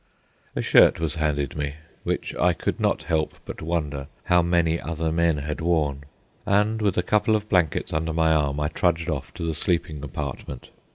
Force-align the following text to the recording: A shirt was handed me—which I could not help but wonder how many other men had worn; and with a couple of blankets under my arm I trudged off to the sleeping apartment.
A 0.55 0.63
shirt 0.63 0.99
was 0.99 1.13
handed 1.13 1.55
me—which 1.55 2.33
I 2.37 2.53
could 2.53 2.79
not 2.79 3.03
help 3.03 3.35
but 3.45 3.61
wonder 3.61 4.07
how 4.23 4.41
many 4.41 4.81
other 4.81 5.11
men 5.11 5.37
had 5.37 5.61
worn; 5.61 6.05
and 6.43 6.81
with 6.81 6.97
a 6.97 7.03
couple 7.03 7.35
of 7.35 7.47
blankets 7.47 7.93
under 7.93 8.11
my 8.11 8.33
arm 8.33 8.59
I 8.59 8.69
trudged 8.69 9.09
off 9.11 9.31
to 9.35 9.43
the 9.45 9.53
sleeping 9.53 10.03
apartment. 10.03 10.71